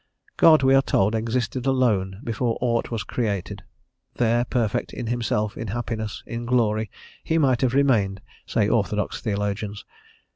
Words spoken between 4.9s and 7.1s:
in himself, in happiness, in glory,